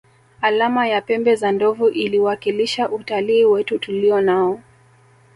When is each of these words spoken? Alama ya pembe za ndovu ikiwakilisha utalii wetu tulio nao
Alama 0.41 0.87
ya 0.87 1.01
pembe 1.01 1.35
za 1.35 1.51
ndovu 1.51 1.89
ikiwakilisha 1.89 2.89
utalii 2.89 3.45
wetu 3.45 3.79
tulio 3.79 4.21
nao 4.21 4.59